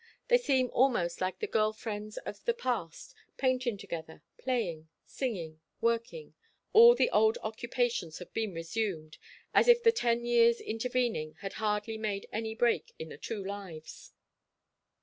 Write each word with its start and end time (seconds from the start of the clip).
They 0.29 0.39
seem 0.39 0.71
almost 0.73 1.21
like 1.21 1.37
the 1.37 1.45
girl 1.45 1.73
friends 1.73 2.17
of 2.17 2.43
the 2.45 2.55
past, 2.55 3.13
painting 3.37 3.77
together, 3.77 4.23
playing, 4.39 4.89
singing, 5.05 5.59
working. 5.79 6.33
All 6.73 6.95
the 6.95 7.11
old 7.11 7.37
occupations 7.43 8.17
have 8.17 8.33
been 8.33 8.51
resumed; 8.55 9.19
as 9.53 9.67
if 9.67 9.83
the 9.83 9.91
ten 9.91 10.25
years 10.25 10.59
intervening 10.59 11.35
had 11.41 11.53
hardly 11.61 11.99
made 11.99 12.27
any 12.33 12.55
break 12.55 12.93
in 12.97 13.09
the 13.09 13.17
two 13.19 13.43
lives. 13.45 14.13